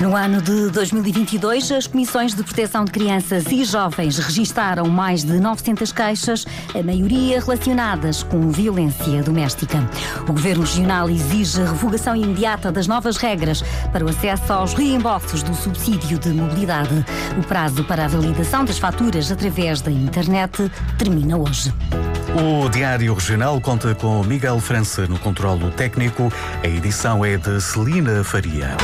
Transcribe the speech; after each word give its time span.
No 0.00 0.16
ano 0.16 0.40
de 0.40 0.70
2022, 0.70 1.70
as 1.72 1.86
Comissões 1.86 2.34
de 2.34 2.42
Proteção 2.42 2.86
de 2.86 2.90
Crianças 2.90 3.44
e 3.52 3.62
Jovens 3.66 4.16
registaram 4.16 4.88
mais 4.88 5.22
de 5.22 5.38
900 5.38 5.92
queixas, 5.92 6.46
a 6.74 6.82
maioria 6.82 7.38
relacionadas 7.38 8.22
com 8.22 8.50
violência 8.50 9.22
doméstica. 9.22 9.86
O 10.22 10.32
Governo 10.32 10.64
Regional 10.64 11.10
exige 11.10 11.60
a 11.60 11.66
revogação 11.66 12.16
imediata 12.16 12.72
das 12.72 12.86
novas 12.86 13.18
regras 13.18 13.62
para 13.92 14.02
o 14.02 14.08
acesso 14.08 14.50
aos 14.54 14.72
reembolsos 14.72 15.42
do 15.42 15.54
subsídio 15.54 16.18
de 16.18 16.30
mobilidade. 16.30 17.04
O 17.38 17.42
prazo 17.42 17.84
para 17.84 18.06
a 18.06 18.08
validação 18.08 18.64
das 18.64 18.78
faturas 18.78 19.30
através 19.30 19.82
da 19.82 19.90
internet 19.90 20.72
termina 20.96 21.36
hoje. 21.36 21.74
O 22.34 22.70
Diário 22.70 23.12
Regional 23.12 23.60
conta 23.60 23.94
com 23.94 24.24
Miguel 24.24 24.60
França 24.60 25.06
no 25.06 25.18
controlo 25.18 25.70
técnico. 25.70 26.32
A 26.64 26.66
edição 26.66 27.22
é 27.22 27.36
de 27.36 27.60
Celina 27.60 28.24
Faria. 28.24 28.76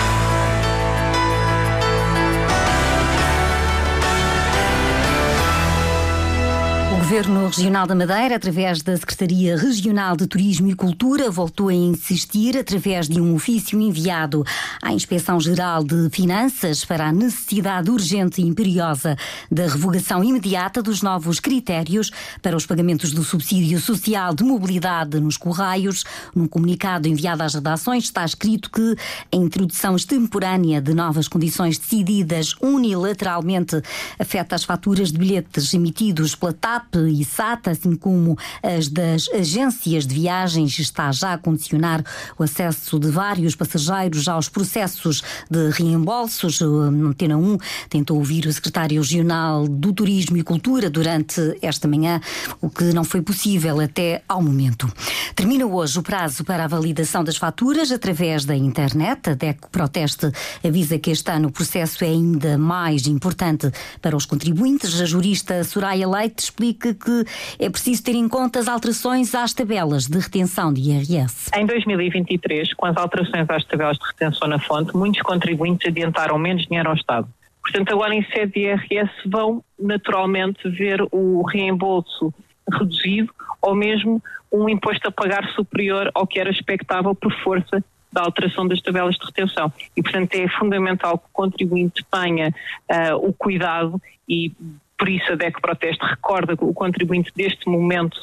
Governo 7.07 7.47
Regional 7.47 7.87
da 7.87 7.95
Madeira, 7.95 8.35
através 8.35 8.83
da 8.83 8.97
Secretaria 8.97 9.57
Regional 9.57 10.17
de 10.17 10.27
Turismo 10.27 10.67
e 10.67 10.75
Cultura, 10.75 11.31
voltou 11.31 11.69
a 11.69 11.73
insistir, 11.73 12.59
através 12.59 13.09
de 13.09 13.21
um 13.21 13.37
ofício 13.37 13.81
enviado 13.81 14.45
à 14.83 14.93
Inspeção-Geral 14.93 15.85
de 15.85 16.11
Finanças, 16.11 16.85
para 16.85 17.07
a 17.07 17.13
necessidade 17.13 17.93
urgente 17.93 18.43
e 18.43 18.45
imperiosa 18.45 19.17
da 19.49 19.69
revogação 19.69 20.25
imediata 20.25 20.83
dos 20.83 21.01
novos 21.01 21.39
critérios 21.39 22.11
para 22.43 22.57
os 22.57 22.67
pagamentos 22.67 23.13
do 23.13 23.23
subsídio 23.23 23.81
social 23.81 24.35
de 24.35 24.43
mobilidade 24.43 25.21
nos 25.21 25.37
Correios. 25.37 26.03
Num 26.35 26.49
comunicado 26.49 27.07
enviado 27.07 27.45
às 27.45 27.55
redações, 27.55 28.03
está 28.03 28.25
escrito 28.25 28.69
que 28.69 28.97
a 29.33 29.37
introdução 29.37 29.95
extemporânea 29.95 30.81
de 30.81 30.93
novas 30.93 31.29
condições 31.29 31.79
decididas 31.79 32.57
unilateralmente 32.61 33.81
afeta 34.19 34.57
as 34.57 34.65
faturas 34.65 35.13
de 35.13 35.19
bilhetes 35.19 35.73
emitidos 35.73 36.35
pela 36.35 36.53
TAP 36.53 36.96
e 37.01 37.25
SAT, 37.25 37.69
assim 37.69 37.95
como 37.95 38.37
as 38.63 38.89
das 38.89 39.29
agências 39.29 40.07
de 40.07 40.15
viagens, 40.15 40.79
está 40.79 41.13
já 41.13 41.35
a 41.35 41.39
condicionar 41.39 42.03
o 42.39 42.43
acesso 42.43 42.99
de 42.99 43.11
vários 43.11 43.55
passageiros 43.55 44.29
aos 44.29 44.49
processos 44.49 45.23
de 45.51 45.71
reembolsos. 45.71 46.63
Antena 46.63 47.37
1 47.37 47.59
tentou 47.89 48.19
ouvir 48.19 48.47
o 48.47 48.53
secretário 48.53 49.01
regional 49.01 49.67
do 49.69 49.93
Turismo 49.93 50.37
e 50.37 50.43
Cultura 50.43 50.89
durante 50.89 51.59
esta 51.61 51.87
manhã, 51.89 52.21
o 52.61 52.71
que 52.71 52.85
não 52.93 53.05
foi 53.05 53.21
possível 53.21 53.81
até 53.81 54.23
ao 54.29 54.43
momento. 54.43 54.91
Termina 55.35 55.67
hoje 55.67 55.99
o 55.99 56.03
prazo 56.03 56.45
para 56.45 56.65
a 56.65 56.69
validação 56.69 57.23
das 57.23 57.37
faturas 57.37 57.91
através 57.91 58.45
da 58.45 58.57
internet. 58.57 59.31
A 59.31 59.35
DECO 59.35 59.69
Proteste 59.71 60.31
avisa 60.65 60.99
que 60.99 61.11
este 61.11 61.31
ano 61.31 61.49
o 61.49 61.53
processo 61.53 62.05
é 62.05 62.09
ainda 62.09 62.57
mais 62.57 63.07
importante 63.07 63.71
para 64.01 64.17
os 64.17 64.25
contribuintes. 64.25 65.01
A 65.01 65.05
jurista 65.05 65.63
Soraya 65.65 66.09
Leite 66.09 66.45
explica 66.45 66.86
que 66.95 67.25
é 67.59 67.71
preciso 67.71 68.03
ter 68.03 68.15
em 68.15 68.29
conta 68.29 68.59
as 68.59 68.69
alterações 68.69 69.35
às 69.35 69.53
tabelas 69.53 70.07
de 70.07 70.19
retenção 70.19 70.73
de 70.73 70.81
IRS. 70.91 71.51
Em 71.55 71.67
2023, 71.67 72.75
com 72.75 72.87
as 72.87 72.97
alterações 72.97 73.49
às 73.49 73.65
tabelas 73.65 73.99
de 73.99 74.07
retenção 74.07 74.49
na 74.49 74.59
fonte, 74.59 74.97
muitos 74.97 75.23
contribuintes 75.23 75.87
adiantaram 75.89 76.39
menos 76.39 76.65
dinheiro 76.67 76.89
ao 76.89 76.95
Estado. 76.95 77.29
Portanto, 77.63 77.93
agora 77.93 78.15
em 78.15 78.25
sede 78.27 78.53
de 78.53 78.61
IRS 78.61 79.11
vão 79.27 79.63
naturalmente 79.79 80.69
ver 80.69 81.03
o 81.11 81.43
reembolso 81.43 82.33
reduzido 82.73 83.33
ou 83.61 83.75
mesmo 83.75 84.23
um 84.53 84.69
imposto 84.69 85.09
a 85.09 85.11
pagar 85.11 85.49
superior 85.51 86.11
ao 86.15 86.27
que 86.27 86.39
era 86.39 86.51
expectável 86.51 87.15
por 87.15 87.33
força 87.43 87.83
da 88.13 88.23
alteração 88.23 88.67
das 88.67 88.81
tabelas 88.81 89.17
de 89.17 89.27
retenção. 89.27 89.73
E, 89.97 90.03
portanto, 90.03 90.35
é 90.35 90.49
fundamental 90.49 91.19
que 91.19 91.27
o 91.27 91.33
contribuinte 91.33 92.05
tenha 92.11 92.49
uh, 92.49 93.17
o 93.17 93.33
cuidado 93.33 94.01
e 94.29 94.53
por 94.99 95.09
isso 95.09 95.33
a 95.33 95.37
DEC 95.37 95.61
Proteste 95.61 96.05
recorda 96.05 96.55
o 96.61 96.73
contribuinte 96.73 97.33
deste 97.35 97.69
momento 97.69 98.17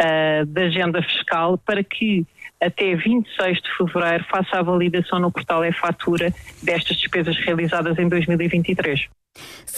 uh, 0.00 0.44
da 0.46 0.62
agenda 0.62 1.02
fiscal 1.02 1.58
para 1.58 1.82
que 1.82 2.26
até 2.60 2.94
26 2.94 3.62
de 3.62 3.76
fevereiro 3.76 4.24
faça 4.24 4.58
a 4.58 4.62
validação 4.62 5.18
no 5.18 5.32
portal 5.32 5.64
e-fatura 5.64 6.32
destas 6.62 6.98
despesas 6.98 7.36
realizadas 7.38 7.98
em 7.98 8.08
2023. 8.08 9.08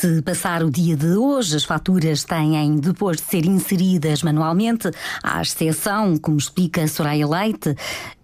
Se 0.03 0.23
passar 0.23 0.65
o 0.65 0.71
dia 0.71 0.97
de 0.97 1.15
hoje, 1.15 1.55
as 1.55 1.65
faturas 1.65 2.25
têm 2.25 2.77
depois 2.77 3.19
de 3.19 3.23
ser 3.25 3.45
inseridas 3.45 4.23
manualmente, 4.23 4.91
à 5.23 5.41
exceção, 5.41 6.17
como 6.17 6.39
explica 6.39 6.89
Soraya 6.89 7.29
Leite, 7.29 7.77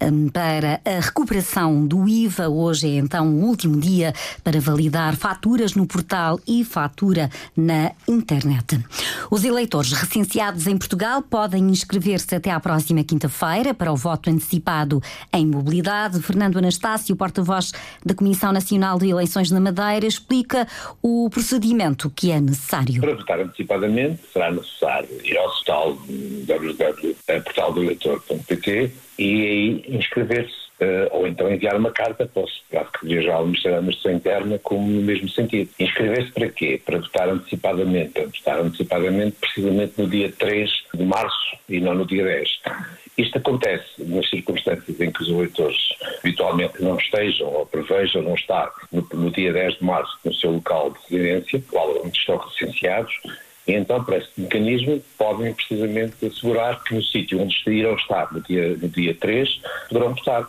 hum, 0.03 0.29
para 0.29 0.81
a 0.85 1.01
recuperação 1.01 1.87
do 1.87 2.09
IVA. 2.09 2.49
Hoje 2.49 2.89
é 2.89 2.97
então 2.97 3.29
o 3.29 3.45
último 3.45 3.79
dia 3.79 4.13
para 4.43 4.61
validar 4.61 5.15
faturas 5.15 5.75
no 5.75 5.87
portal 5.87 6.41
e 6.47 6.65
fatura 6.65 7.31
na 7.57 7.93
internet. 8.09 8.83
Os 9.31 9.45
eleitores 9.45 9.93
recenseados 9.93 10.67
em 10.67 10.77
Portugal 10.77 11.23
podem 11.23 11.69
inscrever-se 11.69 12.35
até 12.35 12.51
à 12.51 12.59
próxima 12.59 13.05
quinta-feira 13.05 13.73
para 13.75 13.93
o 13.93 13.97
voto 13.97 14.31
antecipado 14.31 15.01
em 15.33 15.47
mobilidade. 15.47 16.21
Fernando 16.23 16.57
Anastácio, 16.57 17.15
porta-voz 17.15 17.73
da 18.05 18.15
Comissão 18.15 18.53
Nacional 18.53 18.99
de 18.99 19.09
Eleições 19.09 19.51
na 19.51 19.61
Madeira, 19.61 20.07
explica 20.07 20.67
o 21.01 21.18
o 21.25 21.31
procedimento 21.31 22.11
que 22.11 22.31
é 22.31 22.39
necessário. 22.41 23.01
Para 23.01 23.15
votar 23.15 23.41
antecipadamente 23.41 24.21
será 24.33 24.51
necessário 24.51 25.09
ir 25.25 25.37
ao 25.37 25.49
portal 25.49 25.99
www.portaldoeleitor.pt 26.47 28.93
e 29.19 29.47
aí 29.47 29.85
inscrever-se 29.89 30.69
Uh, 30.79 31.11
ou 31.11 31.27
então 31.27 31.53
enviar 31.53 31.75
uma 31.75 31.91
carta 31.91 32.25
para 32.25 32.45
o 32.45 32.49
Secretaria-Geral 32.49 33.41
do 33.41 33.47
Ministério 33.47 33.75
da 33.75 33.81
Administração 33.81 34.17
Interna 34.17 34.61
como 34.61 34.89
no 34.89 35.03
mesmo 35.03 35.29
sentido. 35.29 35.69
Inscrever-se 35.77 36.31
para 36.31 36.49
quê? 36.51 36.81
Para 36.87 37.01
votar 37.01 37.29
antecipadamente. 37.29 38.13
Para 38.13 38.27
votar 38.27 38.61
antecipadamente 38.61 39.37
precisamente 39.41 39.95
no 39.99 40.07
dia 40.07 40.33
3 40.39 40.71
de 40.95 41.05
março 41.05 41.57
e 41.69 41.81
não 41.81 41.97
no 41.97 42.07
dia 42.07 42.23
10. 42.23 42.61
Isto 43.19 43.39
acontece 43.39 43.85
nas 43.99 44.31
circunstâncias 44.31 45.01
em 45.01 45.11
que 45.11 45.23
os 45.23 45.29
eleitores 45.29 45.77
habitualmente 46.21 46.81
não 46.81 46.97
estejam 46.97 47.49
ou 47.49 47.67
prevejam 47.67 48.23
não 48.23 48.35
estar 48.35 48.71
no, 48.93 49.07
no 49.13 49.31
dia 49.33 49.53
10 49.53 49.79
de 49.79 49.85
março 49.85 50.17
no 50.25 50.33
seu 50.33 50.53
local 50.53 50.93
de 50.93 51.17
residência, 51.17 51.63
qual 51.69 52.07
onde 52.07 52.17
estão 52.17 52.37
recenseados, 52.37 53.13
e 53.69 53.73
então, 53.75 54.03
por 54.03 54.15
esse 54.15 54.31
mecanismo, 54.39 55.03
podem 55.19 55.53
precisamente 55.53 56.25
assegurar 56.25 56.83
que 56.85 56.95
no 56.95 57.03
sítio 57.03 57.43
onde 57.43 57.55
irão 57.67 57.95
estar 57.97 58.33
no 58.33 58.41
dia, 58.41 58.77
no 58.79 58.89
dia 58.89 59.15
3 59.15 59.61
poderão 59.89 60.15
votar. 60.15 60.49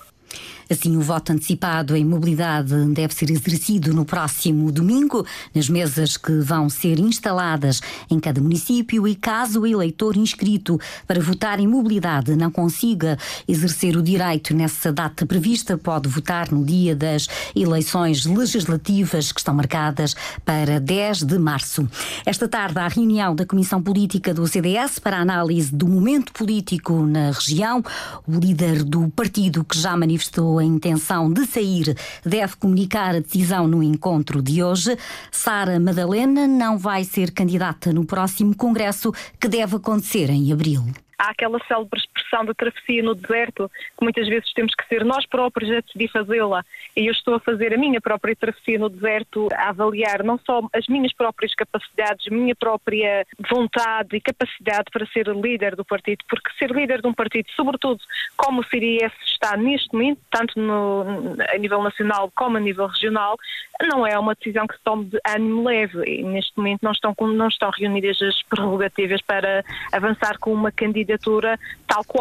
Assim, 0.69 0.95
o 0.95 1.01
voto 1.01 1.31
antecipado 1.31 1.95
em 1.95 2.05
mobilidade 2.05 2.73
deve 2.93 3.13
ser 3.13 3.31
exercido 3.31 3.93
no 3.93 4.05
próximo 4.05 4.71
domingo, 4.71 5.25
nas 5.53 5.67
mesas 5.67 6.15
que 6.15 6.31
vão 6.39 6.69
ser 6.69 6.99
instaladas 6.99 7.81
em 8.09 8.19
cada 8.19 8.39
município 8.39 9.07
e 9.07 9.15
caso 9.15 9.61
o 9.61 9.67
eleitor 9.67 10.15
inscrito 10.15 10.79
para 11.07 11.19
votar 11.19 11.59
em 11.59 11.67
mobilidade 11.67 12.35
não 12.35 12.51
consiga 12.51 13.17
exercer 13.47 13.97
o 13.97 14.03
direito 14.03 14.53
nessa 14.53 14.91
data 14.91 15.25
prevista, 15.25 15.77
pode 15.77 16.07
votar 16.07 16.51
no 16.51 16.63
dia 16.63 16.95
das 16.95 17.27
eleições 17.55 18.25
legislativas 18.25 19.31
que 19.31 19.39
estão 19.39 19.53
marcadas 19.53 20.15
para 20.45 20.79
10 20.79 21.23
de 21.23 21.39
março. 21.39 21.89
Esta 22.25 22.47
tarde, 22.47 22.77
há 22.79 22.87
reunião 22.87 23.35
da 23.35 23.45
Comissão 23.45 23.81
Política 23.81 24.33
do 24.33 24.47
CDS 24.47 24.99
para 24.99 25.17
a 25.17 25.21
análise 25.21 25.73
do 25.73 25.87
momento 25.87 26.31
político 26.31 27.05
na 27.05 27.31
região. 27.31 27.83
O 28.27 28.37
líder 28.37 28.83
do 28.83 29.09
partido 29.09 29.63
que 29.63 29.77
já 29.77 29.97
manifestou 29.97 30.58
a 30.59 30.63
intenção 30.63 31.31
de 31.31 31.45
sair 31.45 31.95
deve 32.23 32.55
comunicar 32.57 33.15
a 33.15 33.19
decisão 33.19 33.67
no 33.67 33.81
encontro 33.81 34.41
de 34.41 34.61
hoje. 34.61 34.97
Sara 35.31 35.79
Madalena 35.79 36.47
não 36.47 36.77
vai 36.77 37.03
ser 37.03 37.31
candidata 37.31 37.91
no 37.91 38.05
próximo 38.05 38.55
congresso 38.55 39.11
que 39.39 39.47
deve 39.47 39.77
acontecer 39.77 40.29
em 40.29 40.51
abril 40.51 40.85
há 41.19 41.31
aquela 41.31 41.59
célebre 41.67 41.99
expressão 42.29 42.45
da 42.45 42.53
travessia 42.53 43.01
no 43.01 43.15
deserto, 43.15 43.69
que 43.97 44.03
muitas 44.03 44.27
vezes 44.27 44.53
temos 44.53 44.73
que 44.75 44.87
ser 44.87 45.03
nós 45.03 45.25
próprios 45.25 45.71
a 45.71 45.81
decidir 45.81 46.09
fazê-la. 46.09 46.63
E 46.95 47.07
eu 47.07 47.11
estou 47.11 47.35
a 47.35 47.39
fazer 47.39 47.73
a 47.73 47.77
minha 47.77 47.99
própria 47.99 48.35
travessia 48.35 48.77
no 48.77 48.89
deserto, 48.89 49.49
a 49.53 49.69
avaliar 49.69 50.23
não 50.23 50.39
só 50.45 50.61
as 50.73 50.87
minhas 50.87 51.13
próprias 51.13 51.53
capacidades, 51.55 52.27
minha 52.27 52.55
própria 52.55 53.25
vontade 53.49 54.15
e 54.15 54.21
capacidade 54.21 54.85
para 54.91 55.05
ser 55.07 55.27
líder 55.27 55.75
do 55.75 55.83
partido, 55.83 56.23
porque 56.29 56.49
ser 56.57 56.71
líder 56.71 57.01
de 57.01 57.07
um 57.07 57.13
partido, 57.13 57.47
sobretudo 57.55 57.99
como 58.37 58.61
o 58.61 58.65
CDS 58.65 59.11
está 59.25 59.57
neste 59.57 59.91
momento, 59.93 60.21
tanto 60.29 60.59
no, 60.59 61.35
a 61.53 61.57
nível 61.57 61.81
nacional 61.81 62.31
como 62.35 62.57
a 62.57 62.59
nível 62.59 62.87
regional, 62.87 63.37
não 63.81 64.05
é 64.05 64.17
uma 64.19 64.35
decisão 64.35 64.67
que 64.67 64.75
se 64.75 64.83
tome 64.83 65.05
de 65.05 65.19
ânimo 65.25 65.63
leve. 65.63 66.03
E 66.05 66.23
neste 66.23 66.55
momento 66.57 66.81
não 66.83 66.91
estão, 66.91 67.15
não 67.21 67.47
estão 67.47 67.69
reunidas 67.71 68.21
as 68.21 68.43
prerrogativas 68.43 69.21
para 69.21 69.63
avançar 69.91 70.37
com 70.37 70.53
uma 70.53 70.71
candidatura 70.71 71.57
tal 71.87 72.03
qual. 72.03 72.18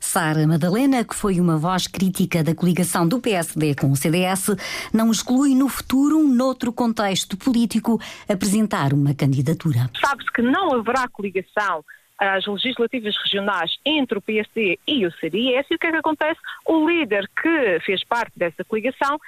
Sara 0.00 0.46
Madalena, 0.46 1.04
que 1.04 1.14
foi 1.14 1.40
uma 1.40 1.58
voz 1.58 1.86
crítica 1.86 2.42
da 2.42 2.54
coligação 2.54 3.06
do 3.06 3.20
PSD 3.20 3.74
com 3.74 3.90
o 3.90 3.96
CDS, 3.96 4.56
não 4.92 5.10
exclui 5.10 5.54
no 5.54 5.68
futuro, 5.68 6.22
noutro 6.26 6.72
contexto 6.72 7.36
político, 7.36 8.00
apresentar 8.28 8.92
uma 8.92 9.14
candidatura. 9.14 9.90
Sabe-se 10.00 10.32
que 10.32 10.40
não 10.40 10.72
haverá 10.74 11.08
coligação 11.08 11.84
às 12.18 12.46
legislativas 12.46 13.16
regionais 13.22 13.76
entre 13.84 14.18
o 14.18 14.22
PSD 14.22 14.78
e 14.86 15.06
o 15.06 15.12
CDS 15.12 15.66
e 15.70 15.74
o 15.74 15.78
que 15.78 15.86
é 15.86 15.90
que 15.90 15.98
acontece? 15.98 16.40
O 16.64 16.88
líder 16.88 17.28
que 17.40 17.80
fez 17.84 18.02
parte 18.04 18.32
dessa 18.36 18.64
coligação 18.64 19.18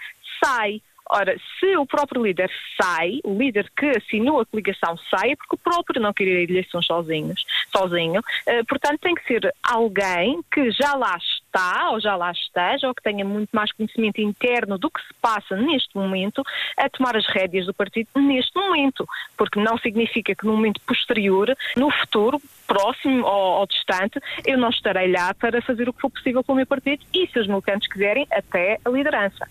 sai 0.43 0.81
Ora, 1.13 1.37
se 1.59 1.77
o 1.77 1.85
próprio 1.85 2.23
líder 2.23 2.49
sai, 2.81 3.19
o 3.25 3.37
líder 3.37 3.69
que 3.77 3.87
assinou 3.87 4.41
a 4.41 4.47
coligação 4.47 4.97
sai, 5.11 5.33
é 5.33 5.37
porque 5.37 5.57
o 5.57 5.59
próprio 5.59 6.01
não 6.01 6.13
queria 6.13 6.45
eleições 6.45 6.87
sozinhos, 6.87 7.45
sozinho. 7.77 8.21
Uh, 8.21 8.65
portanto, 8.69 9.01
tem 9.01 9.17
que 9.17 9.27
ser 9.27 9.53
alguém 9.61 10.41
que 10.53 10.71
já 10.71 10.95
lá 10.95 11.17
está, 11.17 11.91
ou 11.91 12.01
já 12.01 12.15
lá 12.15 12.31
esteja, 12.31 12.87
ou 12.87 12.95
que 12.95 13.03
tenha 13.03 13.25
muito 13.25 13.49
mais 13.53 13.73
conhecimento 13.73 14.21
interno 14.21 14.79
do 14.79 14.89
que 14.89 15.01
se 15.01 15.13
passa 15.21 15.57
neste 15.57 15.97
momento, 15.97 16.45
a 16.77 16.89
tomar 16.89 17.17
as 17.17 17.27
rédeas 17.27 17.67
do 17.67 17.75
partido 17.75 18.09
neste 18.15 18.55
momento. 18.57 19.05
Porque 19.37 19.59
não 19.59 19.77
significa 19.79 20.33
que 20.33 20.47
no 20.47 20.53
momento 20.53 20.81
posterior, 20.83 21.57
no 21.77 21.91
futuro, 21.91 22.41
próximo 22.71 23.27
ou, 23.27 23.59
ou, 23.59 23.67
distante, 23.67 24.21
eu 24.47 24.57
não 24.57 24.71
estarei 24.71 25.11
lá 25.11 25.35
para 25.35 25.61
fazer 25.61 25.89
o 25.89 25.93
que 25.93 26.01
for 26.01 26.11
possível 26.11 26.45
com 26.45 26.53
o 26.53 26.57
meu 26.57 26.67
partido 26.67 27.05
e, 27.13 27.27
se 27.27 27.41
os 27.41 27.49
militantes 27.49 27.89
quiserem, 27.89 28.29
até 28.31 28.79
a 28.85 28.89
liderança. 28.89 29.45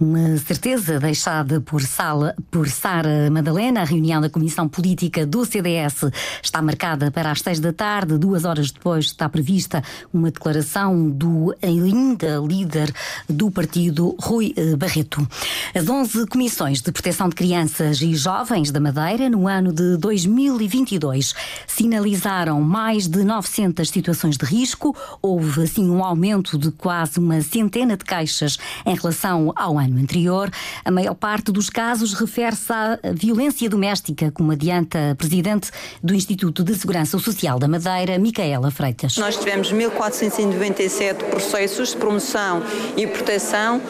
Uma 0.00 0.36
certeza 0.36 1.00
deixada 1.00 1.60
por, 1.60 1.82
Sala, 1.82 2.32
por 2.52 2.68
Sara 2.68 3.28
Madalena, 3.32 3.80
a 3.80 3.84
reunião 3.84 4.20
da 4.20 4.30
Comissão 4.30 4.68
Política 4.68 5.26
do 5.26 5.44
CDS 5.44 6.04
está 6.40 6.62
marcada 6.62 7.10
para 7.10 7.32
as 7.32 7.40
seis 7.40 7.58
da 7.58 7.72
tarde. 7.72 8.16
Duas 8.16 8.44
horas 8.44 8.70
depois 8.70 9.06
está 9.06 9.28
prevista 9.28 9.82
uma 10.14 10.30
declaração 10.30 11.10
do 11.10 11.52
ainda 11.60 12.38
líder 12.38 12.92
do 13.28 13.50
partido, 13.50 14.16
Rui 14.20 14.54
eh, 14.56 14.76
Barreto. 14.76 15.26
As 15.74 15.88
11 15.88 16.28
comissões 16.28 16.80
de 16.80 16.92
proteção 16.92 17.28
de 17.28 17.34
crianças 17.34 18.00
e 18.00 18.14
jovens 18.14 18.70
da 18.70 18.78
Madeira, 18.78 19.28
no 19.28 19.48
ano 19.48 19.72
de 19.72 19.96
2022, 19.96 21.34
sinalizaram 21.66 22.37
mais 22.46 23.06
de 23.08 23.24
900 23.24 23.88
situações 23.88 24.36
de 24.36 24.44
risco. 24.44 24.94
Houve, 25.20 25.62
assim, 25.62 25.88
um 25.90 26.04
aumento 26.04 26.58
de 26.58 26.70
quase 26.70 27.18
uma 27.18 27.40
centena 27.40 27.96
de 27.96 28.04
queixas 28.04 28.58
em 28.86 28.94
relação 28.94 29.52
ao 29.56 29.78
ano 29.78 29.98
anterior. 30.00 30.50
A 30.84 30.90
maior 30.90 31.14
parte 31.14 31.50
dos 31.50 31.70
casos 31.70 32.14
refere-se 32.14 32.72
à 32.72 32.98
violência 33.14 33.68
doméstica, 33.68 34.30
como 34.30 34.52
adianta 34.52 35.10
a 35.12 35.14
Presidente 35.14 35.70
do 36.02 36.14
Instituto 36.14 36.62
de 36.62 36.74
Segurança 36.74 37.18
Social 37.18 37.58
da 37.58 37.68
Madeira, 37.68 38.18
Micaela 38.18 38.70
Freitas. 38.70 39.16
Nós 39.16 39.36
tivemos 39.36 39.72
1.497 39.72 41.24
processos 41.30 41.90
de 41.90 41.96
promoção 41.96 42.62
e 42.96 43.06
proteção 43.06 43.80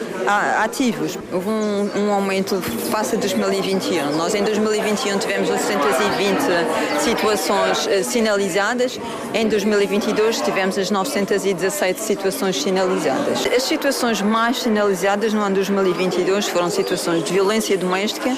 ativos. 0.61 1.17
Houve 1.31 1.49
um, 1.49 2.05
um 2.05 2.13
aumento 2.13 2.61
face 2.91 3.15
a 3.15 3.19
2021. 3.19 4.15
Nós 4.17 4.35
em 4.35 4.43
2021 4.43 5.19
tivemos 5.19 5.49
920 5.49 6.39
situações 6.99 7.87
eh, 7.87 8.03
sinalizadas, 8.39 8.99
em 9.33 9.47
2022 9.47 10.41
tivemos 10.41 10.77
as 10.77 10.89
917 10.89 11.99
situações 11.99 12.61
sinalizadas. 12.61 13.45
As 13.45 13.63
situações 13.63 14.21
mais 14.21 14.61
sinalizadas 14.61 15.33
no 15.33 15.41
ano 15.41 15.55
2021 15.55 15.99
2022 15.99 16.47
foram 16.47 16.69
situações 16.69 17.23
de 17.23 17.33
violência 17.33 17.77
doméstica, 17.77 18.35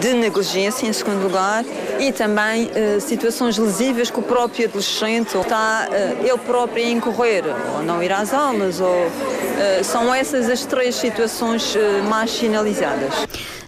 de 0.00 0.12
negligência, 0.14 0.86
em 0.86 0.92
segundo 0.92 1.22
lugar, 1.22 1.64
e 1.98 2.12
também 2.12 2.66
uh, 2.66 3.00
situações 3.00 3.58
lesivas 3.58 4.10
que 4.10 4.18
o 4.18 4.22
próprio 4.22 4.66
adolescente 4.66 5.36
está 5.36 5.88
uh, 5.88 6.26
ele 6.26 6.38
próprio 6.38 6.84
a 6.84 6.88
incorrer, 6.88 7.44
ou 7.76 7.82
não 7.82 8.02
ir 8.02 8.12
às 8.12 8.32
aulas, 8.32 8.80
ou 8.80 8.88
uh, 8.88 9.84
são 9.84 10.14
essas 10.14 10.48
as 10.48 10.64
três 10.64 10.94
situações 10.94 11.76
mais 12.08 12.30
sinalizadas. 12.30 13.12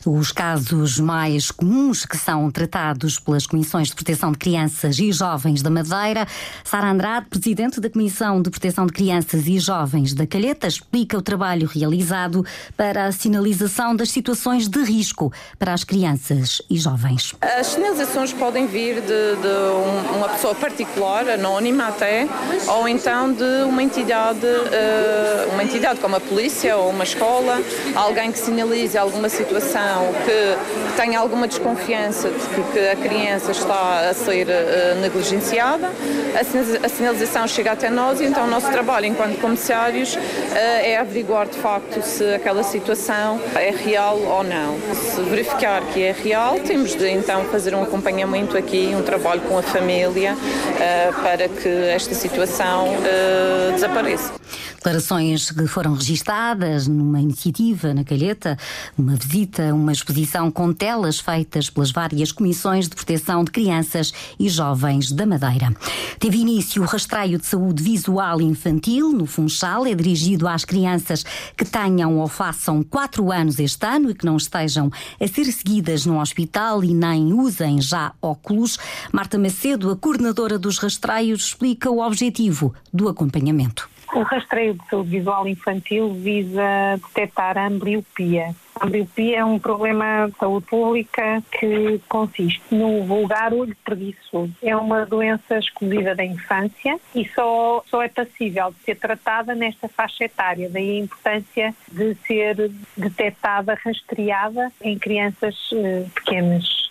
Os 0.06 0.30
casos 0.30 1.00
mais 1.00 1.50
comuns 1.50 2.04
que 2.04 2.18
são 2.18 2.50
tratados 2.50 3.18
pelas 3.18 3.46
Comissões 3.46 3.88
de 3.88 3.94
Proteção 3.94 4.32
de 4.32 4.38
Crianças 4.38 4.98
e 4.98 5.10
Jovens 5.10 5.62
da 5.62 5.70
Madeira. 5.70 6.26
Sara 6.62 6.90
Andrade, 6.90 7.26
presidente 7.30 7.80
da 7.80 7.88
Comissão 7.88 8.42
de 8.42 8.50
Proteção 8.50 8.84
de 8.84 8.92
Crianças 8.92 9.46
e 9.46 9.58
Jovens 9.58 10.12
da 10.12 10.26
Calheta, 10.26 10.66
explica 10.66 11.16
o 11.16 11.22
trabalho 11.22 11.66
realizado 11.66 12.44
para 12.76 13.06
a 13.06 13.12
sinalização 13.12 13.96
das 13.96 14.10
situações 14.10 14.68
de 14.68 14.82
risco 14.84 15.32
para 15.58 15.72
as 15.72 15.84
crianças 15.84 16.60
e 16.68 16.76
jovens. 16.76 17.34
As 17.40 17.68
sinalizações 17.68 18.30
podem 18.34 18.66
vir 18.66 19.00
de, 19.00 19.06
de 19.06 20.16
uma 20.16 20.28
pessoa 20.28 20.54
particular, 20.54 21.30
anónima 21.30 21.88
até, 21.88 22.28
ou 22.66 22.86
então 22.86 23.32
de 23.32 23.64
uma 23.66 23.82
entidade, 23.82 24.44
eh, 24.44 25.48
uma 25.50 25.64
entidade 25.64 25.98
como 26.00 26.16
a 26.16 26.20
polícia 26.20 26.76
ou 26.76 26.90
uma 26.90 27.04
escola, 27.04 27.58
alguém 27.94 28.30
que 28.30 28.38
sinalize 28.38 28.98
alguma 28.98 29.30
situação 29.30 29.93
que 30.24 30.96
tem 30.96 31.16
alguma 31.16 31.46
desconfiança 31.46 32.30
de 32.30 32.72
que 32.72 32.88
a 32.88 32.96
criança 32.96 33.52
está 33.52 34.08
a 34.10 34.14
ser 34.14 34.46
uh, 34.46 35.00
negligenciada, 35.00 35.90
a 36.82 36.88
sinalização 36.88 37.46
chega 37.46 37.72
até 37.72 37.90
nós 37.90 38.20
e 38.20 38.24
então 38.24 38.44
o 38.44 38.50
nosso 38.50 38.70
trabalho 38.70 39.06
enquanto 39.06 39.40
comissários 39.40 40.14
uh, 40.14 40.20
é 40.54 40.98
averiguar 40.98 41.46
de 41.46 41.58
facto 41.58 42.02
se 42.02 42.34
aquela 42.34 42.62
situação 42.62 43.40
é 43.54 43.70
real 43.70 44.18
ou 44.18 44.42
não. 44.42 44.78
Se 44.94 45.20
verificar 45.22 45.82
que 45.92 46.02
é 46.02 46.12
real, 46.12 46.58
temos 46.60 46.94
de 46.94 47.08
então 47.08 47.44
fazer 47.46 47.74
um 47.74 47.82
acompanhamento 47.82 48.56
aqui, 48.56 48.92
um 48.94 49.02
trabalho 49.02 49.40
com 49.42 49.58
a 49.58 49.62
família 49.62 50.34
uh, 50.34 51.22
para 51.22 51.48
que 51.48 51.68
esta 51.68 52.14
situação 52.14 52.88
desapareça. 53.72 54.32
Declarações 54.84 55.50
que 55.50 55.66
foram 55.66 55.94
registadas 55.94 56.86
numa 56.86 57.18
iniciativa 57.18 57.94
na 57.94 58.04
Calheta, 58.04 58.56
uma 58.98 59.16
visita, 59.16 59.72
uma 59.84 59.92
exposição 59.92 60.50
com 60.50 60.72
telas 60.72 61.20
feitas 61.20 61.68
pelas 61.68 61.92
várias 61.92 62.32
comissões 62.32 62.88
de 62.88 62.96
proteção 62.96 63.44
de 63.44 63.50
crianças 63.50 64.14
e 64.40 64.48
jovens 64.48 65.12
da 65.12 65.26
Madeira. 65.26 65.76
Teve 66.18 66.38
início 66.38 66.82
o 66.82 66.86
rastreio 66.86 67.38
de 67.38 67.44
saúde 67.44 67.82
visual 67.82 68.40
infantil 68.40 69.12
no 69.12 69.26
Funchal, 69.26 69.86
é 69.86 69.94
dirigido 69.94 70.48
às 70.48 70.64
crianças 70.64 71.22
que 71.54 71.66
tenham 71.66 72.18
ou 72.18 72.26
façam 72.26 72.82
4 72.82 73.30
anos 73.30 73.58
este 73.58 73.86
ano 73.86 74.10
e 74.10 74.14
que 74.14 74.24
não 74.24 74.38
estejam 74.38 74.90
a 75.20 75.28
ser 75.28 75.44
seguidas 75.52 76.06
no 76.06 76.18
hospital 76.18 76.82
e 76.82 76.94
nem 76.94 77.34
usem 77.34 77.78
já 77.80 78.12
óculos. 78.22 78.78
Marta 79.12 79.38
Macedo, 79.38 79.90
a 79.90 79.96
coordenadora 79.96 80.58
dos 80.58 80.78
rastreios, 80.78 81.48
explica 81.48 81.90
o 81.90 82.00
objetivo 82.00 82.72
do 82.90 83.06
acompanhamento. 83.06 83.93
O 84.12 84.22
rastreio 84.22 84.74
de 84.74 84.88
saúde 84.88 85.10
visual 85.10 85.48
infantil 85.48 86.14
visa 86.14 87.00
detectar 87.08 87.56
a 87.56 87.66
ambliopia. 87.66 88.54
A 88.80 88.86
ambliopia 88.86 89.38
é 89.38 89.44
um 89.44 89.58
problema 89.58 90.28
de 90.28 90.38
saúde 90.38 90.66
pública 90.66 91.42
que 91.50 92.00
consiste 92.08 92.62
no 92.70 93.04
vulgar 93.04 93.52
olho 93.52 93.76
preguiçoso. 93.84 94.52
É 94.62 94.76
uma 94.76 95.06
doença 95.06 95.58
exclusiva 95.58 96.14
da 96.14 96.24
infância 96.24 96.98
e 97.14 97.28
só, 97.28 97.82
só 97.86 98.02
é 98.02 98.08
passível 98.08 98.70
de 98.72 98.84
ser 98.84 98.96
tratada 98.96 99.54
nesta 99.54 99.88
faixa 99.88 100.24
etária. 100.24 100.68
Daí 100.68 100.98
a 100.98 101.04
importância 101.04 101.74
de 101.90 102.14
ser 102.26 102.70
detectada, 102.96 103.78
rastreada 103.84 104.72
em 104.82 104.98
crianças 104.98 105.56
eh, 105.72 106.06
pequenas. 106.14 106.83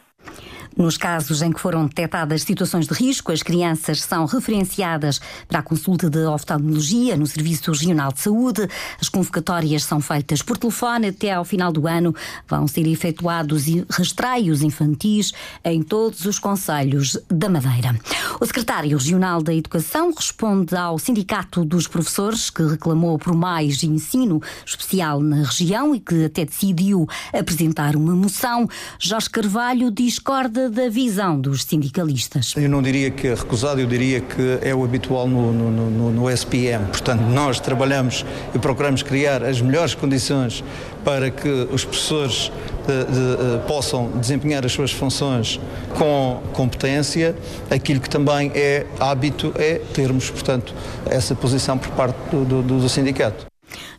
Nos 0.75 0.97
casos 0.97 1.43
em 1.43 1.51
que 1.51 1.59
foram 1.59 1.85
detectadas 1.85 2.41
situações 2.41 2.87
de 2.87 2.93
risco, 2.95 3.31
as 3.31 3.43
crianças 3.43 4.01
são 4.01 4.25
referenciadas 4.25 5.21
para 5.47 5.59
a 5.59 5.63
consulta 5.63 6.09
de 6.09 6.25
oftalmologia 6.25 7.15
no 7.15 7.27
Serviço 7.27 7.71
Regional 7.71 8.11
de 8.11 8.21
Saúde. 8.21 8.67
As 8.99 9.07
convocatórias 9.07 9.83
são 9.83 10.01
feitas 10.01 10.41
por 10.41 10.57
telefone 10.57 11.09
até 11.09 11.31
ao 11.31 11.45
final 11.45 11.71
do 11.71 11.87
ano. 11.87 12.15
Vão 12.47 12.67
ser 12.67 12.87
efetuados 12.87 13.65
rastreios 13.87 14.63
infantis 14.63 15.31
em 15.63 15.83
todos 15.83 16.25
os 16.25 16.39
conselhos 16.39 17.19
da 17.29 17.49
Madeira. 17.49 17.95
O 18.41 18.45
secretário 18.45 18.97
regional 18.97 19.43
da 19.43 19.53
Educação 19.53 20.11
responde 20.11 20.75
ao 20.75 20.97
Sindicato 20.97 21.63
dos 21.63 21.87
Professores, 21.87 22.49
que 22.49 22.63
reclamou 22.63 23.19
por 23.19 23.35
mais 23.35 23.83
ensino 23.83 24.41
especial 24.65 25.21
na 25.21 25.43
região 25.43 25.93
e 25.93 25.99
que 25.99 26.25
até 26.25 26.45
decidiu 26.45 27.07
apresentar 27.31 27.95
uma 27.95 28.15
moção. 28.15 28.67
Jorge 28.99 29.29
Carvalho 29.29 29.91
discorda 29.91 30.62
da 30.69 30.89
visão 30.89 31.39
dos 31.39 31.63
sindicalistas. 31.63 32.53
Eu 32.55 32.69
não 32.69 32.81
diria 32.81 33.11
que 33.11 33.27
é 33.27 33.35
recusado, 33.35 33.79
eu 33.79 33.87
diria 33.87 34.21
que 34.21 34.59
é 34.61 34.73
o 34.73 34.83
habitual 34.83 35.27
no, 35.27 35.51
no, 35.51 35.71
no, 35.71 36.11
no 36.11 36.29
SPM. 36.29 36.85
Portanto, 36.87 37.21
nós 37.21 37.59
trabalhamos 37.59 38.25
e 38.53 38.59
procuramos 38.59 39.03
criar 39.03 39.43
as 39.43 39.61
melhores 39.61 39.95
condições 39.95 40.63
para 41.03 41.29
que 41.29 41.49
os 41.71 41.83
professores 41.83 42.51
de, 42.87 43.05
de, 43.05 43.59
de, 43.59 43.67
possam 43.67 44.09
desempenhar 44.19 44.65
as 44.65 44.71
suas 44.71 44.91
funções 44.91 45.59
com 45.97 46.41
competência. 46.53 47.35
Aquilo 47.69 47.99
que 47.99 48.09
também 48.09 48.51
é 48.55 48.85
hábito 48.99 49.53
é 49.55 49.75
termos, 49.93 50.29
portanto, 50.29 50.73
essa 51.05 51.35
posição 51.35 51.77
por 51.77 51.89
parte 51.91 52.17
do, 52.31 52.45
do, 52.45 52.79
do 52.79 52.89
sindicato. 52.89 53.52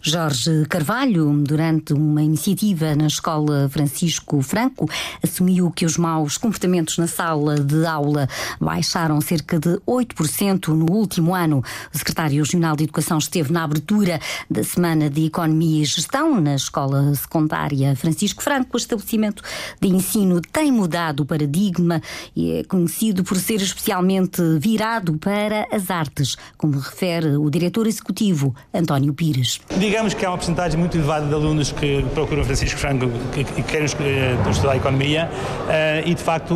Jorge 0.06 0.66
Carvalho, 0.68 1.32
durante 1.42 1.94
uma 1.94 2.22
iniciativa 2.22 2.94
na 2.94 3.06
Escola 3.06 3.70
Francisco 3.70 4.42
Franco, 4.42 4.86
assumiu 5.22 5.70
que 5.70 5.86
os 5.86 5.96
maus 5.96 6.36
comportamentos 6.36 6.98
na 6.98 7.06
sala 7.06 7.58
de 7.58 7.86
aula 7.86 8.28
baixaram 8.60 9.18
cerca 9.22 9.58
de 9.58 9.78
8% 9.86 10.68
no 10.68 10.92
último 10.92 11.34
ano. 11.34 11.64
O 11.90 11.96
secretário 11.96 12.36
regional 12.36 12.76
de 12.76 12.84
Educação 12.84 13.16
esteve 13.16 13.50
na 13.50 13.64
abertura 13.64 14.20
da 14.50 14.62
Semana 14.62 15.08
de 15.08 15.24
Economia 15.24 15.80
e 15.80 15.86
Gestão 15.86 16.38
na 16.38 16.54
Escola 16.54 17.14
Secundária 17.14 17.96
Francisco 17.96 18.42
Franco. 18.42 18.74
O 18.74 18.76
estabelecimento 18.76 19.42
de 19.80 19.88
ensino 19.88 20.42
tem 20.42 20.70
mudado 20.70 21.20
o 21.20 21.26
paradigma 21.26 22.02
e 22.36 22.58
é 22.58 22.64
conhecido 22.64 23.24
por 23.24 23.38
ser 23.38 23.62
especialmente 23.62 24.42
virado 24.58 25.16
para 25.16 25.66
as 25.72 25.90
artes, 25.90 26.36
como 26.58 26.78
refere 26.78 27.38
o 27.38 27.48
diretor 27.48 27.86
executivo 27.86 28.54
António 28.74 29.14
Pires 29.14 29.60
digamos 29.94 30.12
que 30.12 30.26
há 30.26 30.30
uma 30.30 30.36
porcentagem 30.36 30.76
muito 30.76 30.96
elevada 30.96 31.24
de 31.24 31.32
alunos 31.32 31.70
que 31.70 32.04
procuram 32.14 32.42
Francisco 32.42 32.80
Franco 32.80 33.08
e 33.36 33.44
que 33.44 33.62
querem 33.62 33.86
uh, 33.86 34.50
estudar 34.50 34.76
Economia 34.76 35.30
uh, 35.30 36.02
e, 36.04 36.12
de 36.12 36.20
facto, 36.20 36.52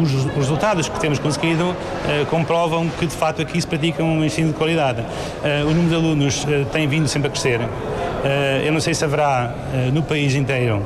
os, 0.00 0.14
os, 0.14 0.24
resultados 0.36 0.88
que 0.88 1.00
temos 1.00 1.18
conseguido 1.18 1.74
comprovam 2.30 2.88
que, 2.88 3.04
de 3.04 3.16
facto, 3.16 3.42
aqui 3.42 3.60
se 3.60 3.66
pratica 3.66 4.04
um 4.04 4.24
ensino 4.24 4.52
de 4.52 4.54
qualidade. 4.54 5.02
o 5.64 5.70
número 5.70 5.88
de 5.88 5.94
alunos 5.96 6.46
tem 6.70 6.86
vindo 6.86 7.08
sempre 7.08 7.26
a 7.26 7.30
crescer. 7.32 7.60
eu 8.64 8.72
não 8.72 8.78
sei 8.78 8.94
se 8.94 9.04
haverá 9.04 9.52
no 9.92 10.04
país 10.04 10.36
inteiro 10.36 10.80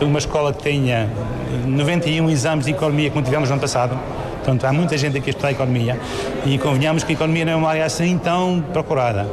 uma 0.00 0.20
escola 0.20 0.52
que 0.52 0.62
tenha 0.62 1.10
91 1.66 2.30
exames 2.30 2.66
de 2.66 2.70
Economia 2.70 3.10
como 3.10 3.24
tivemos 3.24 3.48
no 3.48 3.54
ano 3.54 3.60
passado. 3.60 3.98
Portanto, 4.36 4.64
há 4.64 4.72
muita 4.72 4.96
gente 4.96 5.18
aqui 5.18 5.30
a 5.30 5.30
estudar 5.30 5.50
Economia 5.50 5.98
e 6.46 6.56
convenhamos 6.56 7.02
que 7.02 7.12
a 7.12 7.14
Economia 7.14 7.44
não 7.44 7.52
é 7.52 7.56
uma 7.56 7.68
área 7.68 7.84
assim 7.84 8.16
tão 8.16 8.62
procurada. 8.72 9.26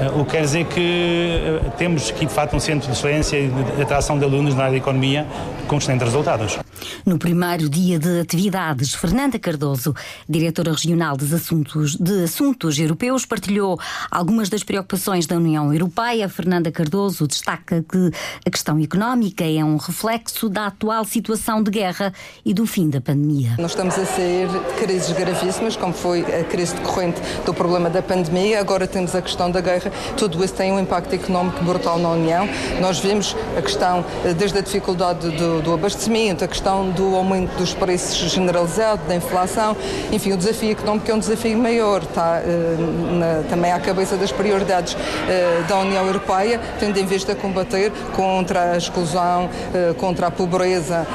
Eh, 0.00 0.10
o 0.14 0.24
que 0.24 0.32
quer 0.32 0.42
dizer 0.42 0.64
que 0.66 1.60
eh, 1.64 1.70
temos 1.78 2.10
aqui, 2.10 2.26
de 2.26 2.32
facto, 2.32 2.56
um 2.56 2.60
centro 2.60 2.90
de 2.90 2.96
excelência 2.96 3.36
e 3.36 3.48
de 3.48 3.82
atração 3.82 4.18
de 4.18 4.24
alunos 4.24 4.54
na 4.54 4.64
área 4.64 4.72
de 4.72 4.80
economia 4.80 5.26
com 5.68 5.76
excelentes 5.76 6.06
resultados. 6.06 6.58
No 7.04 7.18
primeiro 7.18 7.68
dia 7.68 7.98
de 7.98 8.20
atividades, 8.20 8.94
Fernanda 8.94 9.38
Cardoso, 9.38 9.94
diretora 10.28 10.72
regional 10.72 11.16
dos 11.16 11.32
assuntos, 11.32 11.96
de 11.96 12.24
Assuntos 12.24 12.78
Europeus, 12.78 13.26
partilhou 13.26 13.78
algumas 14.10 14.48
das 14.48 14.62
preocupações 14.62 15.26
da 15.26 15.36
União 15.36 15.72
Europeia. 15.72 16.28
Fernanda 16.28 16.72
Cardoso 16.72 17.26
destaca 17.26 17.84
que 17.88 18.10
a 18.46 18.50
questão 18.50 18.78
económica 18.78 19.44
é 19.44 19.64
um 19.64 19.76
reflexo 19.76 20.48
da 20.48 20.66
atual 20.66 21.04
situação 21.04 21.62
de 21.62 21.70
guerra 21.70 22.12
e 22.44 22.54
do 22.54 22.66
fim 22.66 22.88
da 22.88 23.00
pandemia. 23.00 23.56
Nós 23.58 23.72
estamos 23.72 23.98
a 23.98 24.06
sair 24.06 24.48
de 24.48 24.58
crises 24.80 25.12
gravíssimas, 25.12 25.76
como 25.76 25.92
foi 25.92 26.22
a 26.22 26.44
crise 26.44 26.74
decorrente 26.74 27.20
do 27.44 27.52
problema 27.52 27.90
da 27.90 28.02
pandemia, 28.02 28.60
agora 28.60 28.86
temos 28.86 29.14
a 29.14 29.20
questão 29.20 29.50
da 29.50 29.60
guerra. 29.60 29.92
Tudo 30.16 30.42
isso 30.42 30.54
tem 30.54 30.72
um 30.72 30.80
impacto 30.80 31.14
económico 31.14 31.62
brutal 31.64 31.98
na 31.98 32.10
União. 32.10 32.48
Nós 32.80 32.98
vimos 32.98 33.36
a 33.56 33.62
questão, 33.62 34.04
eh, 34.24 34.32
desde 34.32 34.58
a 34.58 34.60
dificuldade 34.60 35.30
do, 35.30 35.60
do 35.60 35.74
abastecimento, 35.74 36.44
a 36.44 36.48
questão 36.48 36.63
do 36.94 37.14
aumento 37.14 37.54
dos 37.58 37.74
preços 37.74 38.16
generalizado, 38.32 39.02
da 39.06 39.14
inflação. 39.14 39.76
Enfim, 40.10 40.32
o 40.32 40.36
desafio 40.36 40.70
económico 40.70 41.10
é 41.10 41.14
um 41.14 41.18
desafio 41.18 41.58
maior, 41.58 42.02
está 42.02 42.40
uh, 42.40 43.14
na, 43.18 43.42
também 43.50 43.70
à 43.70 43.78
cabeça 43.78 44.16
das 44.16 44.32
prioridades 44.32 44.94
uh, 44.94 45.68
da 45.68 45.78
União 45.78 46.06
Europeia, 46.06 46.58
tendo 46.80 46.98
em 46.98 47.04
vista 47.04 47.34
combater 47.34 47.92
contra 48.16 48.72
a 48.72 48.78
exclusão, 48.78 49.44
uh, 49.44 49.94
contra 49.96 50.28
a 50.28 50.30
pobreza. 50.30 51.06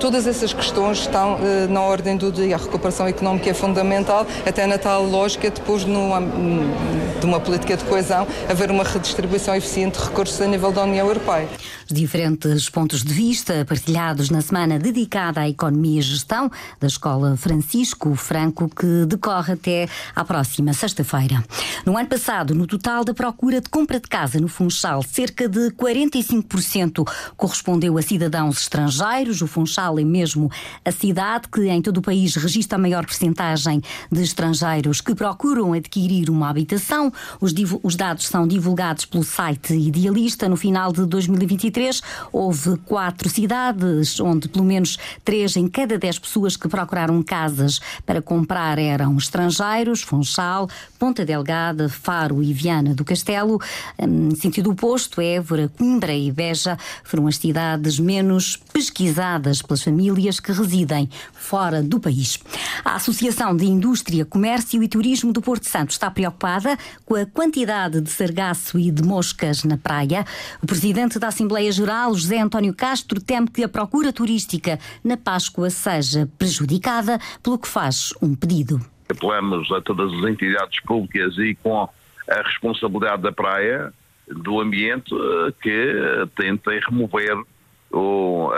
todas 0.00 0.26
essas 0.26 0.54
questões 0.54 0.98
estão 0.98 1.38
na 1.68 1.82
ordem 1.82 2.16
do 2.16 2.32
dia. 2.32 2.54
A 2.56 2.58
recuperação 2.58 3.06
económica 3.06 3.50
é 3.50 3.54
fundamental, 3.54 4.26
até 4.46 4.66
na 4.66 4.78
tal 4.78 5.04
lógica, 5.04 5.50
depois 5.50 5.84
numa, 5.84 6.20
de 6.20 7.26
uma 7.26 7.40
política 7.40 7.76
de 7.76 7.84
coesão, 7.84 8.26
haver 8.48 8.70
uma 8.70 8.84
redistribuição 8.84 9.54
eficiente 9.54 9.98
de 9.98 10.04
recursos 10.04 10.40
a 10.40 10.46
nível 10.46 10.72
da 10.72 10.82
União 10.82 11.06
Europeia. 11.06 11.48
Os 11.86 11.94
diferentes 11.94 12.70
pontos 12.70 13.04
de 13.04 13.12
vista 13.12 13.62
partilhados 13.66 14.30
na 14.30 14.40
semana 14.40 14.78
dedicada 14.78 15.42
à 15.42 15.48
economia 15.48 16.00
e 16.00 16.02
gestão 16.02 16.50
da 16.80 16.86
Escola 16.86 17.36
Francisco 17.36 18.14
Franco, 18.14 18.70
que 18.70 19.04
decorre 19.06 19.52
até 19.52 19.86
à 20.16 20.24
próxima 20.24 20.72
sexta-feira. 20.72 21.44
No 21.84 21.98
ano 21.98 22.08
passado, 22.08 22.54
no 22.54 22.66
total 22.66 23.04
da 23.04 23.12
procura 23.12 23.60
de 23.60 23.68
compra 23.68 24.00
de 24.00 24.08
casa 24.08 24.40
no 24.40 24.48
Funchal, 24.48 25.02
cerca 25.02 25.46
de 25.46 25.70
45% 25.72 27.06
correspondeu 27.36 27.98
a 27.98 28.02
cidadãos 28.02 28.62
estrangeiros. 28.62 29.42
O 29.42 29.46
Funchal 29.46 29.98
é 29.98 30.04
mesmo 30.04 30.50
a 30.84 30.90
cidade 30.90 31.48
que 31.52 31.68
em 31.68 31.82
todo 31.82 31.98
o 31.98 32.02
país 32.02 32.34
registra 32.34 32.78
a 32.78 32.80
maior 32.80 33.04
percentagem 33.04 33.82
de 34.10 34.22
estrangeiros 34.22 35.02
que 35.02 35.14
procuram 35.14 35.74
adquirir 35.74 36.30
uma 36.30 36.48
habitação. 36.48 37.12
Os, 37.42 37.52
os 37.82 37.94
dados 37.94 38.26
são 38.26 38.48
divulgados 38.48 39.04
pelo 39.04 39.22
site 39.22 39.74
Idealista 39.74 40.48
no 40.48 40.56
final 40.56 40.90
de 40.90 41.04
2023 41.04 41.73
2023 41.74 42.02
houve 42.32 42.76
quatro 42.84 43.28
cidades 43.28 44.20
onde 44.20 44.48
pelo 44.48 44.64
menos 44.64 44.96
três 45.24 45.56
em 45.56 45.68
cada 45.68 45.98
dez 45.98 46.18
pessoas 46.18 46.56
que 46.56 46.68
procuraram 46.68 47.22
casas 47.22 47.80
para 48.06 48.22
comprar 48.22 48.78
eram 48.78 49.16
estrangeiros, 49.16 50.02
Funchal, 50.02 50.68
Ponta 50.98 51.24
Delgada, 51.24 51.88
Faro 51.88 52.42
e 52.42 52.52
Viana 52.52 52.94
do 52.94 53.04
Castelo. 53.04 53.60
Em 53.98 54.08
hum, 54.08 54.36
sentido 54.36 54.70
oposto, 54.70 55.20
Évora, 55.20 55.68
Coimbra 55.68 56.14
e 56.14 56.30
Beja 56.30 56.78
foram 57.02 57.26
as 57.26 57.36
cidades 57.36 57.98
menos 57.98 58.56
pesquisadas 58.72 59.60
pelas 59.60 59.82
famílias 59.82 60.38
que 60.40 60.52
residem 60.52 61.08
fora 61.32 61.82
do 61.82 61.98
país. 61.98 62.38
A 62.84 62.94
Associação 62.94 63.56
de 63.56 63.66
Indústria, 63.66 64.24
Comércio 64.24 64.82
e 64.82 64.88
Turismo 64.88 65.32
do 65.32 65.42
Porto 65.42 65.68
Santo 65.68 65.90
está 65.90 66.10
preocupada 66.10 66.78
com 67.04 67.14
a 67.14 67.26
quantidade 67.26 68.00
de 68.00 68.10
sargaço 68.10 68.78
e 68.78 68.90
de 68.90 69.02
moscas 69.02 69.64
na 69.64 69.76
praia. 69.76 70.24
O 70.62 70.66
presidente 70.66 71.18
da 71.18 71.28
Assembleia 71.28 71.63
Assembleia 71.64 71.72
Geral, 71.72 72.14
José 72.14 72.40
António 72.40 72.74
Castro, 72.74 73.20
teme 73.20 73.48
que 73.48 73.62
a 73.62 73.68
procura 73.68 74.12
turística 74.12 74.78
na 75.02 75.16
Páscoa 75.16 75.70
seja 75.70 76.28
prejudicada, 76.38 77.18
pelo 77.42 77.58
que 77.58 77.68
faz 77.68 78.12
um 78.20 78.34
pedido. 78.34 78.80
Apelamos 79.08 79.70
a 79.72 79.80
todas 79.80 80.12
as 80.12 80.24
entidades 80.24 80.80
públicas 80.80 81.38
e 81.38 81.54
com 81.62 81.82
a 81.82 82.42
responsabilidade 82.42 83.22
da 83.22 83.32
praia, 83.32 83.92
do 84.28 84.60
ambiente, 84.60 85.14
eh, 85.14 85.52
que 85.62 86.28
tentem 86.36 86.80
remover 86.80 87.36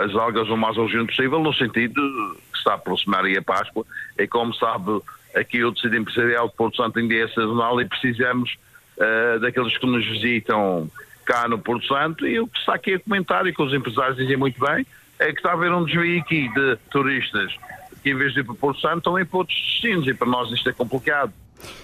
as 0.03 0.15
algas 0.15 0.49
o 0.49 0.57
mais 0.57 0.75
urgente 0.77 1.15
possível, 1.15 1.39
no 1.39 1.53
sentido 1.53 2.01
que 2.51 2.57
está 2.57 2.71
a 2.71 2.75
aproximar 2.75 3.23
aí 3.23 3.37
a 3.37 3.41
Páscoa. 3.41 3.85
E 4.17 4.27
como 4.27 4.53
sabe, 4.55 4.99
aqui 5.35 5.63
o 5.63 5.71
tecido 5.71 5.95
empresarial 5.95 6.49
de 6.49 6.55
Porto 6.55 6.77
Santo 6.77 6.97
ainda 6.97 7.13
é 7.13 7.27
sazonal 7.27 7.79
e 7.79 7.85
precisamos 7.85 8.57
uh, 8.97 9.39
daqueles 9.39 9.77
que 9.77 9.85
nos 9.85 10.05
visitam 10.05 10.89
cá 11.27 11.47
no 11.47 11.59
Porto 11.59 11.85
Santo 11.85 12.25
e 12.25 12.39
o 12.39 12.47
que 12.47 12.57
está 12.57 12.75
aqui 12.75 12.93
a 12.93 12.99
comentar 12.99 13.45
e 13.45 13.53
que 13.53 13.61
os 13.61 13.73
empresários 13.73 14.15
dizem 14.15 14.37
muito 14.37 14.59
bem 14.59 14.87
é 15.19 15.27
que 15.27 15.39
está 15.39 15.51
a 15.51 15.53
haver 15.53 15.71
um 15.73 15.83
desvio 15.83 16.21
aqui 16.21 16.47
de 16.53 16.77
turistas 16.89 17.53
que 18.01 18.11
em 18.11 18.15
vez 18.15 18.33
de 18.33 18.39
ir 18.39 18.43
para 18.45 18.53
o 18.53 18.55
Porto 18.55 18.79
Santo 18.79 18.99
estão 18.99 19.19
em 19.19 19.27
outros 19.29 19.59
destinos 19.59 20.07
e 20.07 20.13
para 20.13 20.27
nós 20.27 20.49
isto 20.51 20.69
é 20.69 20.73
complicado. 20.73 21.33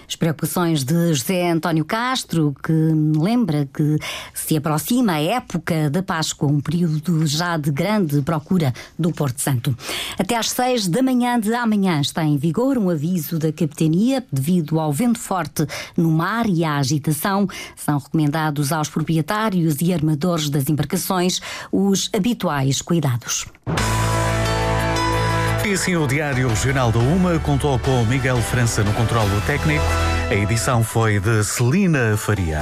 As 0.06 0.16
preocupações 0.16 0.84
de 0.84 1.12
José 1.12 1.50
António 1.50 1.84
Castro, 1.84 2.54
que 2.62 2.72
lembra 2.72 3.68
que 3.72 3.98
se 4.32 4.56
aproxima 4.56 5.14
a 5.14 5.22
época 5.22 5.90
da 5.90 6.02
Páscoa, 6.02 6.48
um 6.48 6.60
período 6.60 7.26
já 7.26 7.56
de 7.56 7.70
grande 7.70 8.20
procura 8.22 8.72
do 8.98 9.10
Porto 9.12 9.40
Santo. 9.40 9.76
Até 10.18 10.36
às 10.36 10.50
seis 10.50 10.86
da 10.86 11.02
manhã 11.02 11.40
de 11.40 11.54
amanhã 11.54 12.00
está 12.00 12.24
em 12.24 12.36
vigor 12.36 12.78
um 12.78 12.90
aviso 12.90 13.38
da 13.38 13.52
Capitania 13.52 14.24
devido 14.30 14.78
ao 14.78 14.92
vento 14.92 15.18
forte 15.18 15.66
no 15.96 16.10
mar 16.10 16.48
e 16.48 16.64
à 16.64 16.76
agitação. 16.76 17.48
São 17.76 17.98
recomendados 17.98 18.72
aos 18.72 18.88
proprietários 18.88 19.76
e 19.80 19.92
armadores 19.92 20.50
das 20.50 20.68
embarcações 20.68 21.40
os 21.72 22.10
habituais 22.14 22.82
cuidados. 22.82 23.46
E 25.64 25.72
assim 25.72 25.96
o 25.96 26.06
Diário 26.06 26.48
Regional 26.48 26.92
da 26.92 26.98
UMA 26.98 27.38
contou 27.38 27.78
com 27.78 28.04
Miguel 28.04 28.36
França 28.36 28.84
no 28.84 28.92
controlo 28.92 29.40
técnico. 29.46 29.82
A 30.30 30.34
edição 30.34 30.84
foi 30.84 31.18
de 31.18 31.42
Celina 31.42 32.18
Faria. 32.18 32.60